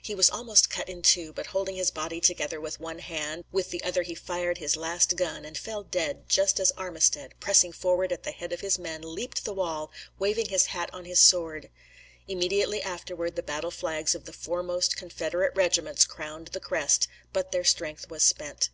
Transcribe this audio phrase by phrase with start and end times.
[0.00, 3.68] He was almost cut in two, but holding his body together with one hand, with
[3.68, 8.10] the other he fired his last gun, and fell dead, just as Armistead, pressing forward
[8.10, 11.68] at the head of his men, leaped the wall, waving his hat on his sword.
[12.26, 17.62] Immediately afterward the battle flags of the foremost Confederate regiments crowned the crest; but their
[17.62, 18.70] strength was spent.